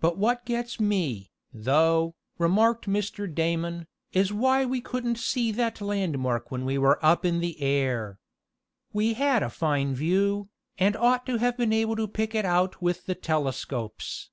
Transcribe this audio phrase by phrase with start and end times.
[0.00, 3.28] "But what gets me, though," remarked Mr.
[3.30, 8.18] Damon, "is why we couldn't see that landmark when we were up in the air.
[8.94, 12.80] We had a fine view, and ought to have been able to pick it out
[12.80, 14.30] with the telescopes."